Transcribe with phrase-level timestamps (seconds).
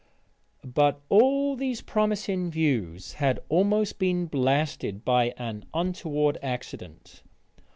[0.65, 7.21] But all these promising views had almost been blasted by an untoward accident.